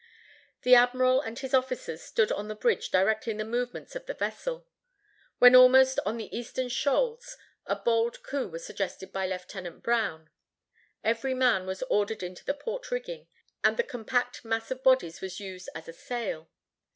The 0.63 0.73
admiral 0.73 1.21
and 1.21 1.37
his 1.37 1.53
officers 1.53 2.01
stood 2.01 2.31
on 2.31 2.47
the 2.47 2.55
bridge 2.55 2.89
directing 2.89 3.37
the 3.37 3.45
movements 3.45 3.95
of 3.95 4.07
the 4.07 4.15
vessel. 4.15 4.65
When 5.37 5.55
almost 5.55 5.99
on 6.07 6.17
the 6.17 6.35
eastern 6.35 6.69
shoals 6.69 7.37
a 7.67 7.75
bold 7.75 8.23
coup 8.23 8.47
was 8.47 8.65
suggested 8.65 9.13
by 9.13 9.27
Lieut. 9.27 9.53
Brown. 9.83 10.31
Every 11.03 11.35
man 11.35 11.67
was 11.67 11.83
ordered 11.83 12.23
into 12.23 12.43
the 12.43 12.55
port 12.55 12.89
rigging, 12.89 13.27
and 13.63 13.77
the 13.77 13.83
compact 13.83 14.43
mass 14.43 14.71
of 14.71 14.81
bodies 14.81 15.21
was 15.21 15.39
used 15.39 15.69
as 15.75 15.87
a 15.87 15.93
sail. 15.93 16.49